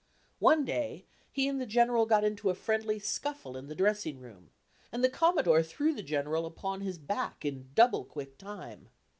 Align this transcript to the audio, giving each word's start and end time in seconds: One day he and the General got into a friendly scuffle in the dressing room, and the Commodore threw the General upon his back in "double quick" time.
One 0.39 0.65
day 0.65 1.05
he 1.31 1.47
and 1.47 1.61
the 1.61 1.67
General 1.67 2.07
got 2.07 2.23
into 2.23 2.49
a 2.49 2.55
friendly 2.55 2.97
scuffle 2.97 3.55
in 3.55 3.67
the 3.67 3.75
dressing 3.75 4.17
room, 4.19 4.49
and 4.91 5.03
the 5.03 5.09
Commodore 5.11 5.61
threw 5.61 5.93
the 5.93 6.01
General 6.01 6.47
upon 6.47 6.81
his 6.81 6.97
back 6.97 7.45
in 7.45 7.69
"double 7.75 8.03
quick" 8.05 8.39
time. 8.39 8.89